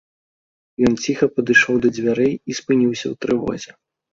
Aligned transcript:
Ён 0.87 0.93
ціха 1.03 1.25
падышоў 1.35 1.75
да 1.83 1.91
дзвярэй 1.99 2.33
і 2.37 2.51
спыніўся 2.61 3.03
ў 3.07 3.13
трывозе. 3.27 3.71